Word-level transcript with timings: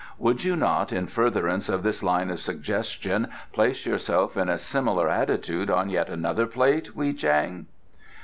Would 0.17 0.43
you 0.43 0.55
not, 0.55 0.91
in 0.91 1.05
furtherance 1.05 1.69
of 1.69 1.83
this 1.83 2.01
line 2.01 2.31
of 2.31 2.39
suggestion, 2.39 3.27
place 3.53 3.85
yourself 3.85 4.35
in 4.35 4.49
a 4.49 4.57
similar 4.57 5.07
attitude 5.07 5.69
on 5.69 5.89
yet 5.91 6.09
another 6.09 6.47
plate, 6.47 6.95
Wei 6.95 7.13
Chang?" 7.13 7.67